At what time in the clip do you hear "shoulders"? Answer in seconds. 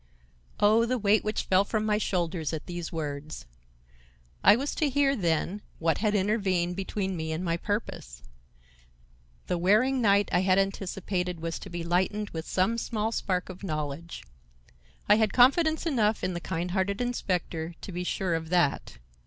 1.99-2.53